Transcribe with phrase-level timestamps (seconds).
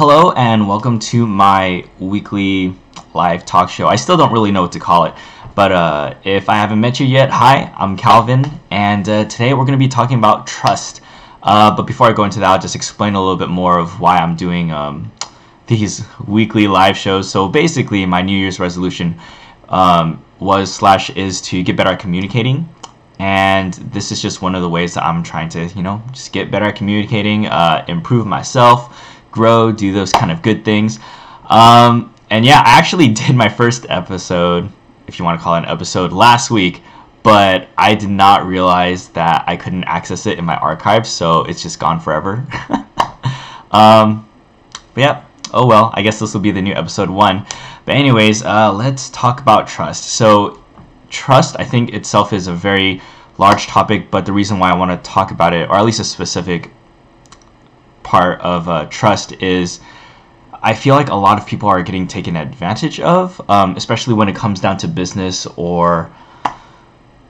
[0.00, 2.72] Hello and welcome to my weekly
[3.14, 3.88] live talk show.
[3.88, 5.14] I still don't really know what to call it,
[5.56, 9.64] but uh, if I haven't met you yet, hi, I'm Calvin, and uh, today we're
[9.64, 11.00] going to be talking about trust.
[11.42, 13.98] Uh, but before I go into that, I'll just explain a little bit more of
[13.98, 15.10] why I'm doing um,
[15.66, 17.28] these weekly live shows.
[17.28, 19.18] So basically, my New Year's resolution
[19.68, 22.68] um, was slash is to get better at communicating.
[23.18, 26.32] And this is just one of the ways that I'm trying to, you know, just
[26.32, 28.96] get better at communicating, uh, improve myself,
[29.30, 30.98] grow, do those kind of good things.
[31.46, 34.70] Um, and yeah, I actually did my first episode,
[35.06, 36.82] if you want to call it an episode, last week,
[37.22, 41.62] but I did not realize that I couldn't access it in my archives, so it's
[41.62, 42.46] just gone forever.
[43.70, 44.28] um,
[44.94, 47.46] but yeah, oh well, I guess this will be the new episode one.
[47.84, 50.04] But anyways, uh, let's talk about trust.
[50.04, 50.62] So
[51.10, 53.00] trust, I think itself is a very
[53.38, 56.00] large topic, but the reason why I want to talk about it, or at least
[56.00, 56.72] a specific
[58.08, 59.80] part of uh, trust, is
[60.62, 64.28] I feel like a lot of people are getting taken advantage of, um, especially when
[64.28, 66.10] it comes down to business or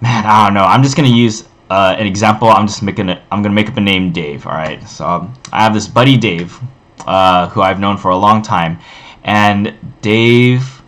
[0.00, 0.64] man, I don't know.
[0.64, 2.48] I'm just gonna use uh, an example.
[2.48, 3.20] I'm just making it.
[3.30, 4.46] I'm gonna make up a name, Dave.
[4.46, 4.82] All right.
[4.88, 6.58] So um, I have this buddy, Dave,
[7.06, 8.78] uh, who I've known for a long time,
[9.24, 10.82] and Dave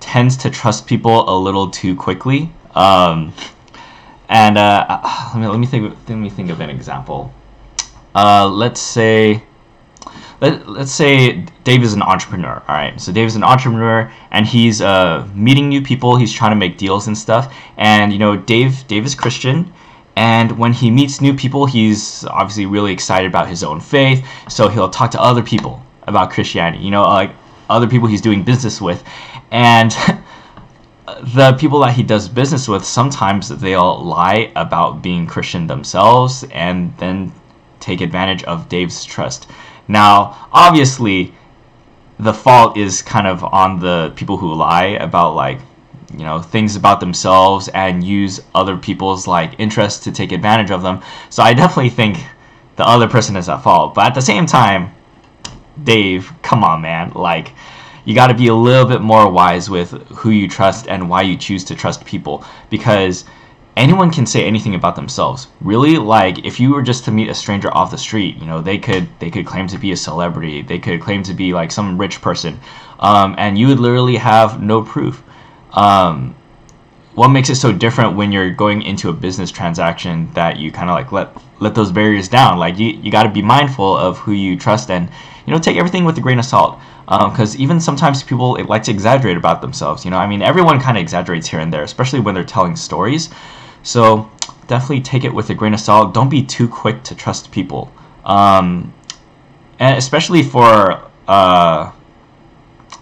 [0.00, 2.50] tends to trust people a little too quickly.
[2.74, 3.32] Um,
[4.28, 5.96] and uh, let me let me think.
[6.08, 7.32] Let me think of an example.
[8.14, 9.42] Uh, let's say
[10.40, 12.62] let, let's say Dave is an entrepreneur.
[12.68, 16.16] All right, so Dave is an entrepreneur and he's uh, meeting new people.
[16.16, 17.54] He's trying to make deals and stuff.
[17.76, 19.72] And you know, Dave Dave is Christian,
[20.16, 24.26] and when he meets new people, he's obviously really excited about his own faith.
[24.48, 26.84] So he'll talk to other people about Christianity.
[26.84, 27.32] You know, like
[27.68, 29.02] other people he's doing business with,
[29.50, 29.90] and
[31.34, 36.96] the people that he does business with sometimes they'll lie about being Christian themselves and
[36.98, 37.32] then
[37.80, 39.48] take advantage of Dave's trust.
[39.88, 41.34] Now, obviously,
[42.18, 45.60] the fault is kind of on the people who lie about like
[46.12, 50.82] you know things about themselves and use other people's like interests to take advantage of
[50.82, 51.02] them.
[51.30, 52.18] So I definitely think
[52.76, 53.94] the other person is at fault.
[53.94, 54.94] But at the same time,
[55.84, 57.52] Dave, come on, man, like
[58.04, 61.22] you got to be a little bit more wise with who you trust and why
[61.22, 63.24] you choose to trust people because
[63.78, 65.48] anyone can say anything about themselves.
[65.60, 68.60] Really, like if you were just to meet a stranger off the street, you know,
[68.60, 71.70] they could they could claim to be a celebrity, they could claim to be like
[71.70, 72.58] some rich person,
[72.98, 75.22] um, and you would literally have no proof.
[75.72, 76.34] Um,
[77.14, 80.90] what makes it so different when you're going into a business transaction that you kind
[80.90, 81.28] of like let
[81.60, 82.58] let those barriers down?
[82.58, 85.08] Like you you got to be mindful of who you trust and
[85.46, 88.82] you know take everything with a grain of salt because um, even sometimes people like
[88.82, 90.04] to exaggerate about themselves.
[90.04, 92.76] You know, I mean, everyone kind of exaggerates here and there, especially when they're telling
[92.76, 93.30] stories.
[93.82, 94.30] So
[94.66, 96.14] definitely take it with a grain of salt.
[96.14, 97.92] Don't be too quick to trust people,
[98.24, 98.92] um,
[99.78, 101.92] and especially for uh,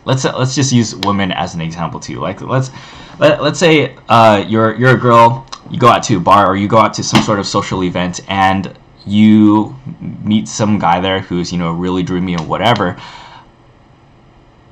[0.05, 2.21] let's let's just use women as an example too.
[2.21, 2.71] Like let's
[3.19, 6.57] let, let's say uh, you're you're a girl, you go out to a bar or
[6.57, 8.77] you go out to some sort of social event and
[9.07, 12.97] you meet some guy there who's you know really dreamy or whatever.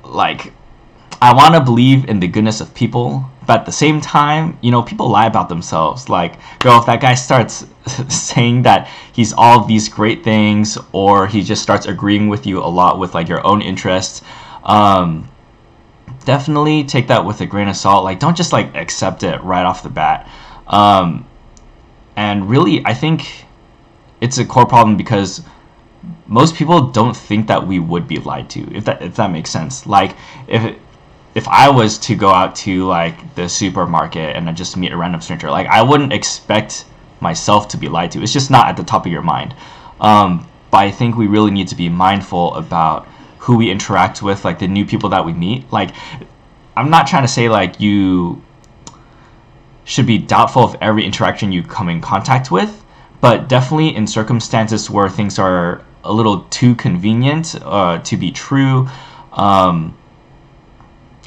[0.03, 0.53] Like
[1.21, 4.71] I want to believe in the goodness of people, but at the same time, you
[4.71, 6.09] know, people lie about themselves.
[6.09, 7.65] Like, girl, if that guy starts
[8.09, 12.59] saying that he's all of these great things, or he just starts agreeing with you
[12.59, 14.21] a lot with like your own interests,
[14.63, 15.29] um,
[16.25, 18.03] definitely take that with a grain of salt.
[18.03, 20.29] Like, don't just like accept it right off the bat.
[20.67, 21.27] Um,
[22.15, 23.45] and really, I think
[24.21, 25.43] it's a core problem because
[26.27, 29.49] most people don't think that we would be lied to if that if that makes
[29.49, 30.15] sense like
[30.47, 30.75] if
[31.35, 34.97] if I was to go out to like the supermarket and I just meet a
[34.97, 36.85] random stranger, like I wouldn't expect
[37.19, 38.23] myself to be lied to.
[38.23, 39.53] It's just not at the top of your mind.
[39.99, 43.07] Um, but I think we really need to be mindful about
[43.39, 45.71] who we interact with, like the new people that we meet.
[45.71, 45.91] Like,
[46.77, 48.41] I'm not trying to say like you
[49.83, 52.83] should be doubtful of every interaction you come in contact with,
[53.19, 58.87] but definitely in circumstances where things are a little too convenient uh, to be true.
[59.33, 59.95] Um,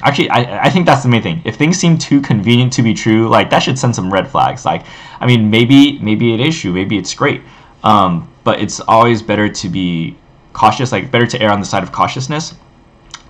[0.02, 1.42] actually I, I think that's the main thing.
[1.44, 4.64] If things seem too convenient to be true like that should send some red flags.
[4.64, 4.86] Like
[5.20, 6.72] i mean maybe maybe it is true.
[6.72, 7.42] Maybe it's great.
[7.82, 10.16] Um, but it's always better to be
[10.52, 12.54] cautious like better to err on the side of cautiousness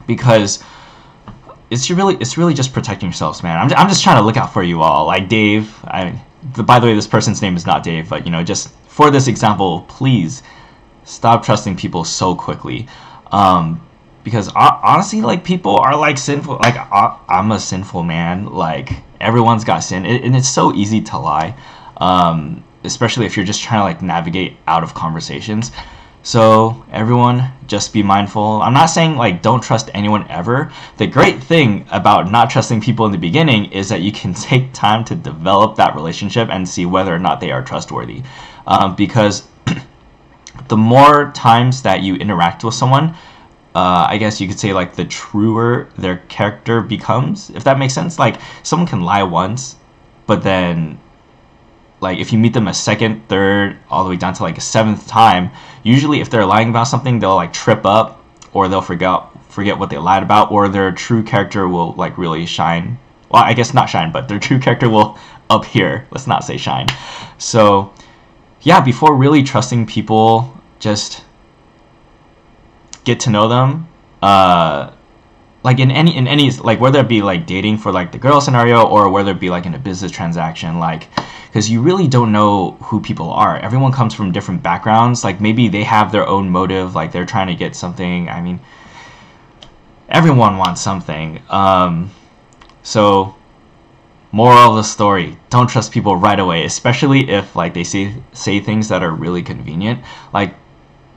[0.06, 0.62] because
[1.70, 3.58] it's really it's really just protecting yourselves man.
[3.58, 5.06] I'm, I'm just trying to look out for you all.
[5.06, 6.20] Like dave I,
[6.54, 9.10] the, by the way this person's name is not dave but you know just for
[9.10, 10.42] this example please
[11.04, 12.86] stop trusting people so quickly.
[13.32, 13.80] Um,
[14.24, 19.80] because honestly like people are like sinful like i'm a sinful man like everyone's got
[19.80, 21.56] sin and it's so easy to lie
[21.98, 25.72] um, especially if you're just trying to like navigate out of conversations
[26.22, 28.60] So everyone, just be mindful.
[28.62, 30.70] I'm not saying like don't trust anyone ever.
[30.98, 34.72] The great thing about not trusting people in the beginning is that you can take
[34.74, 38.22] time to develop that relationship and see whether or not they are trustworthy.
[38.66, 39.48] Um, because
[40.68, 43.14] the more times that you interact with someone,
[43.78, 47.94] uh, I guess you could say like the truer their character becomes, if that makes
[47.94, 48.18] sense.
[48.18, 49.76] Like someone can lie once,
[50.26, 50.98] but then
[52.00, 54.60] like if you meet them a second, third, all the way down to like a
[54.60, 55.52] seventh time,
[55.84, 58.20] usually if they're lying about something, they'll like trip up
[58.52, 62.46] or they'll forget forget what they lied about, or their true character will like really
[62.46, 62.98] shine.
[63.30, 65.16] Well, I guess not shine, but their true character will
[65.50, 66.04] appear.
[66.10, 66.88] Let's not say shine.
[67.38, 67.92] So,
[68.62, 71.22] yeah, before really trusting people, just
[73.08, 73.88] get to know them.
[74.20, 74.92] Uh,
[75.64, 78.40] like in any in any like whether it be like dating for like the girl
[78.40, 81.08] scenario or whether it be like in a business transaction like
[81.46, 83.58] because you really don't know who people are.
[83.58, 85.24] Everyone comes from different backgrounds.
[85.24, 88.28] Like maybe they have their own motive like they're trying to get something.
[88.28, 88.60] I mean
[90.08, 91.42] everyone wants something.
[91.50, 92.10] Um,
[92.82, 93.34] so
[94.30, 98.60] moral of the story don't trust people right away especially if like they say say
[98.60, 99.98] things that are really convenient.
[100.32, 100.54] Like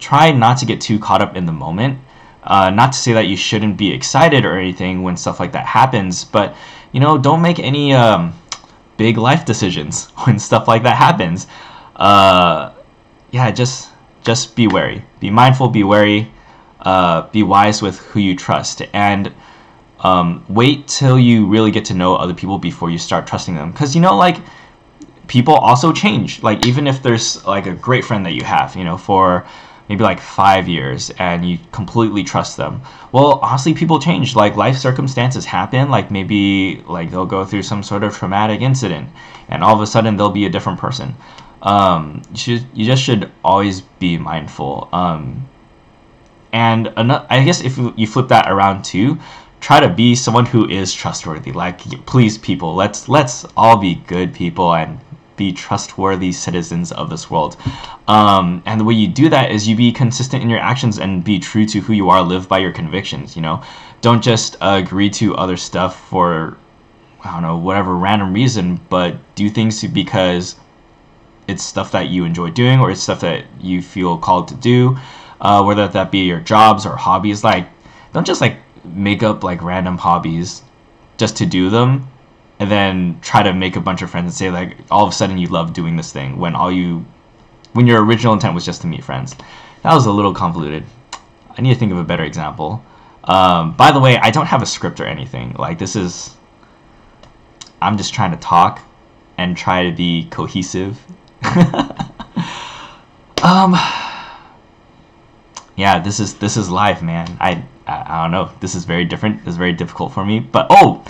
[0.01, 1.97] try not to get too caught up in the moment
[2.43, 5.65] uh, not to say that you shouldn't be excited or anything when stuff like that
[5.65, 6.55] happens, but
[6.91, 8.33] you know, don't make any um,
[8.97, 11.47] big life decisions when stuff like that happens.
[11.95, 12.71] Uh,
[13.31, 13.89] yeah, just
[14.23, 16.31] just be wary, be mindful, be wary,
[16.81, 19.31] uh, be wise with who you trust, and
[19.99, 23.71] um, wait till you really get to know other people before you start trusting them.
[23.71, 24.37] Because you know, like
[25.27, 26.41] people also change.
[26.41, 29.45] Like even if there's like a great friend that you have, you know, for
[29.91, 32.81] maybe like five years and you completely trust them.
[33.11, 34.37] Well honestly people change.
[34.37, 35.89] Like life circumstances happen.
[35.89, 39.09] Like maybe like they'll go through some sort of traumatic incident
[39.49, 41.13] and all of a sudden they'll be a different person.
[41.61, 44.87] Um, you, should, you just should always be mindful.
[44.93, 45.49] Um,
[46.53, 49.17] and another, i guess if you flip that around too
[49.61, 51.51] try to be someone who is trustworthy.
[51.51, 54.99] Like please people let's let's all be good people and
[55.37, 57.57] be trustworthy citizens of this world.
[58.07, 61.23] Um, and the way you do that is you be consistent in your actions and
[61.23, 63.63] be true to who you are, live by your convictions, you know?
[64.01, 66.57] Don't just uh, agree to other stuff for,
[67.23, 70.55] I don't know, whatever random reason, but do things because
[71.47, 74.97] it's stuff that you enjoy doing or it's stuff that you feel called to do,
[75.39, 77.43] uh, whether that be your jobs or hobbies.
[77.43, 77.67] Like,
[78.13, 80.63] don't just like make up like random hobbies
[81.17, 82.10] just to do them
[82.61, 85.15] and then try to make a bunch of friends and say like all of a
[85.15, 87.03] sudden you love doing this thing when all you
[87.73, 89.35] when your original intent was just to meet friends.
[89.81, 90.83] That was a little convoluted.
[91.57, 92.85] I need to think of a better example.
[93.23, 95.55] Um, by the way i don't have a script or anything.
[95.57, 96.37] Like this is
[97.81, 98.79] i'm just trying to talk
[99.39, 100.99] and try to be cohesive.
[103.43, 103.73] Um
[105.75, 107.25] yeah this is this is life man.
[107.39, 108.51] I, I i don't know.
[108.59, 109.39] This is very different.
[109.39, 110.39] This is very difficult for me.
[110.39, 111.03] But oh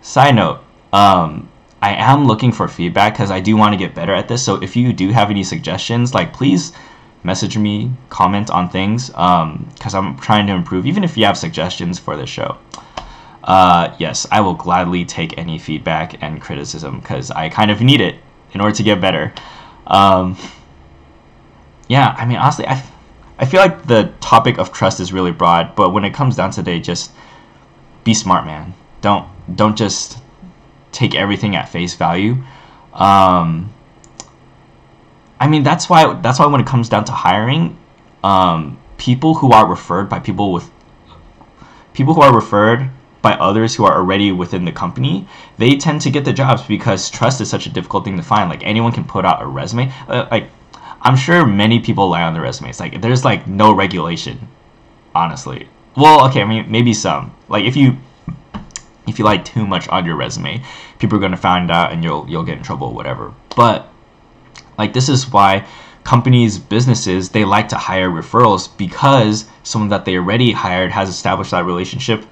[0.00, 0.60] side note
[0.92, 1.48] um,
[1.80, 4.44] I am looking for feedback because I do want to get better at this.
[4.44, 6.72] So if you do have any suggestions, like please
[7.24, 10.86] message me, comment on things because um, I'm trying to improve.
[10.86, 12.58] Even if you have suggestions for the show,
[13.44, 18.00] uh, yes, I will gladly take any feedback and criticism because I kind of need
[18.00, 18.16] it
[18.52, 19.32] in order to get better.
[19.86, 20.36] Um,
[21.88, 22.82] yeah, I mean honestly, I
[23.38, 26.52] I feel like the topic of trust is really broad, but when it comes down
[26.52, 27.10] to today, just
[28.04, 28.72] be smart, man.
[29.00, 29.26] Don't
[29.56, 30.21] don't just
[30.92, 32.36] take everything at face value.
[32.92, 33.72] Um,
[35.40, 37.76] I mean, that's why that's why when it comes down to hiring,
[38.22, 40.70] um, people who are referred by people with
[41.94, 42.88] people who are referred
[43.22, 45.26] by others who are already within the company,
[45.58, 48.50] they tend to get the jobs because trust is such a difficult thing to find.
[48.50, 49.92] Like anyone can put out a resume.
[50.08, 50.50] Uh, like
[51.00, 52.78] I'm sure many people lie on their resumes.
[52.78, 54.48] Like there's like no regulation,
[55.14, 55.68] honestly.
[55.96, 57.34] Well, okay, I mean maybe some.
[57.48, 57.96] Like if you
[59.06, 60.62] if you like too much on your resume,
[60.98, 63.32] people are going to find out and you'll you'll get in trouble or whatever.
[63.56, 63.88] But
[64.78, 65.66] like this is why
[66.04, 71.52] companies, businesses, they like to hire referrals because someone that they already hired has established
[71.52, 72.24] that relationship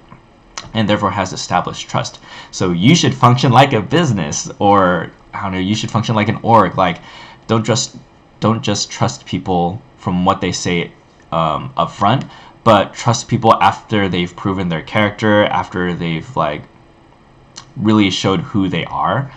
[0.73, 2.19] and therefore has established trust.
[2.51, 6.29] So you should function like a business or I don't know, you should function like
[6.29, 6.77] an org.
[6.77, 7.01] Like
[7.47, 7.97] don't just
[8.39, 10.91] don't just trust people from what they say
[11.31, 12.25] um, up front,
[12.63, 16.63] but trust people after they've proven their character, after they've like
[17.75, 19.31] really showed who they are.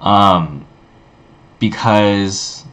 [0.00, 0.66] Um,
[1.58, 2.64] because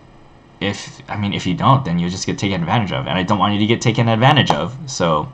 [0.62, 3.24] if I mean if you don't, then you'll just get taken advantage of, and I
[3.24, 4.78] don't want you to get taken advantage of.
[4.90, 5.32] So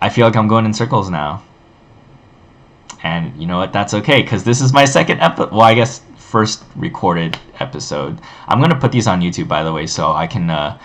[0.00, 1.42] I feel like I'm going in circles now.
[3.02, 3.72] And you know what?
[3.72, 5.52] That's okay because this is my second episode.
[5.52, 8.20] Well, I guess first recorded episode.
[8.48, 10.78] I'm gonna put these on YouTube, by the way, so I can uh,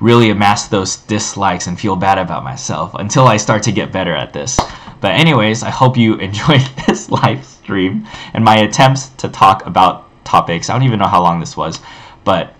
[0.00, 4.14] really amass those dislikes and feel bad about myself until I start to get better
[4.14, 4.58] at this.
[5.00, 10.04] But anyways, I hope you enjoyed this live stream and my attempts to talk about
[10.24, 10.68] topics.
[10.68, 11.80] I don't even know how long this was,
[12.24, 12.54] but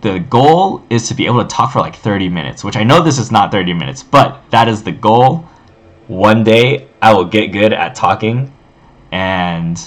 [0.00, 3.02] the goal is to be able to talk for like 30 minutes, which I know
[3.02, 5.48] this is not 30 minutes, but that is the goal.
[6.06, 8.52] One day I will get good at talking,
[9.10, 9.80] and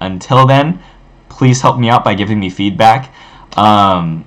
[0.00, 0.82] until then,
[1.28, 3.12] please help me out by giving me feedback.
[3.56, 4.24] Um,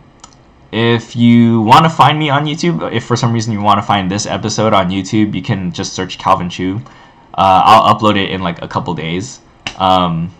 [0.73, 3.83] if you want to find me on YouTube, if for some reason you want to
[3.83, 6.81] find this episode on YouTube, you can just search Calvin Chu.
[7.35, 9.39] Uh, I'll upload it in like a couple days.
[9.77, 10.33] Um,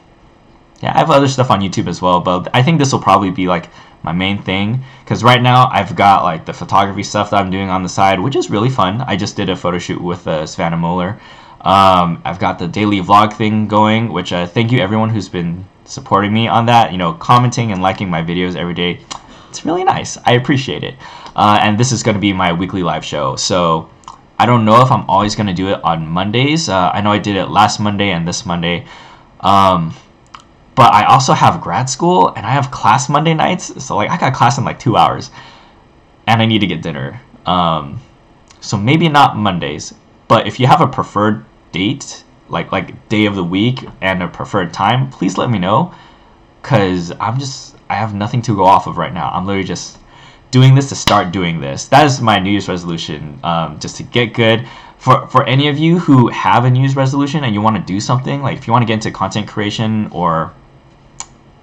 [0.81, 3.29] yeah, I have other stuff on YouTube as well, but I think this will probably
[3.29, 3.69] be like
[4.01, 7.69] my main thing because right now I've got like the photography stuff that I'm doing
[7.69, 9.01] on the side, which is really fun.
[9.01, 11.21] I just did a photo shoot with uh, Savannah Moeller.
[11.61, 15.65] Um, I've got the daily vlog thing going, which uh, thank you everyone who's been
[15.85, 16.91] supporting me on that.
[16.91, 18.99] You know, commenting and liking my videos every day.
[19.53, 20.17] It's really nice.
[20.25, 20.95] I appreciate it.
[21.36, 23.36] Uh, and this is going to be my weekly live show.
[23.36, 23.88] So
[24.39, 26.69] I don't know if I'm always going to do it on Mondays.
[26.69, 28.88] Uh, I know I did it last Monday and this Monday.
[29.41, 29.93] Um,
[30.74, 33.86] but I also have grad school and I have class Monday nights.
[33.86, 35.29] So like I got class in like two hours,
[36.25, 37.22] and I need to get dinner.
[37.45, 38.01] Um,
[38.60, 39.93] so maybe not Mondays,
[40.27, 44.27] but if you have a preferred date, like like day of the week and a
[44.27, 45.93] preferred time, please let me know.
[46.63, 49.29] Cause I'm just I have nothing to go off of right now.
[49.31, 50.00] I'm literally just
[50.50, 51.85] doing this to start doing this.
[51.89, 54.67] That is my New Year's resolution, um, just to get good.
[54.97, 57.83] For, for any of you who have a New Year's resolution and you want to
[57.83, 60.53] do something, like if you want to get into content creation or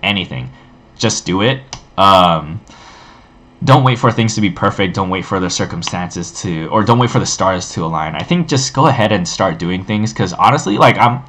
[0.04, 0.50] anything.
[0.96, 1.62] Just do it.
[1.98, 2.60] Um,
[3.64, 4.94] don't wait for things to be perfect.
[4.94, 8.14] Don't wait for the circumstances to, or don't wait for the stars to align.
[8.14, 10.12] I think just go ahead and start doing things.
[10.12, 11.24] Because honestly, like I'm,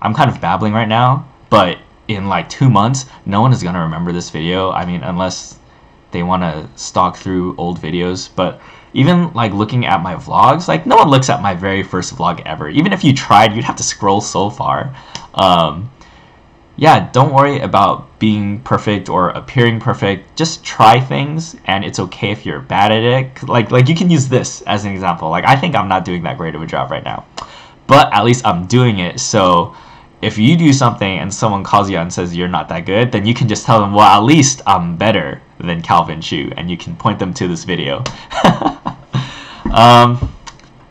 [0.00, 1.28] I'm kind of babbling right now.
[1.50, 4.70] But in like two months, no one is gonna remember this video.
[4.70, 5.58] I mean, unless
[6.10, 8.30] they want to stalk through old videos.
[8.34, 8.60] But
[8.94, 12.40] even like looking at my vlogs, like no one looks at my very first vlog
[12.46, 12.68] ever.
[12.68, 14.94] Even if you tried, you'd have to scroll so far.
[15.34, 15.90] Um,
[16.76, 20.36] yeah, don't worry about being perfect or appearing perfect.
[20.36, 23.42] Just try things, and it's okay if you're bad at it.
[23.48, 25.30] Like, like you can use this as an example.
[25.30, 27.24] Like, I think I'm not doing that great of a job right now,
[27.86, 29.20] but at least I'm doing it.
[29.20, 29.74] So,
[30.22, 33.12] if you do something and someone calls you out and says you're not that good,
[33.12, 36.70] then you can just tell them, well, at least I'm better than Calvin Chu, and
[36.70, 37.98] you can point them to this video.
[39.72, 40.32] um,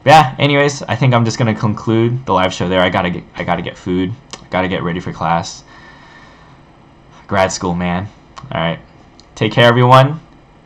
[0.05, 0.35] yeah.
[0.37, 2.81] Anyways, I think I'm just gonna conclude the live show there.
[2.81, 4.13] I gotta get, I gotta get food.
[4.41, 5.63] I gotta get ready for class
[7.27, 8.07] grad school, man.
[8.51, 8.79] All right.
[9.33, 10.19] Take care, everyone.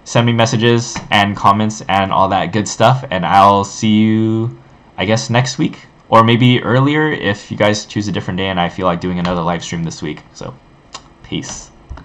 [0.04, 4.58] Send me messages and comments and all that good stuff, and I'll see you,
[4.98, 8.60] I guess, next week or maybe earlier if you guys choose a different day and
[8.60, 10.24] I feel like doing another live stream this week.
[10.34, 10.54] So,
[11.24, 11.69] peace.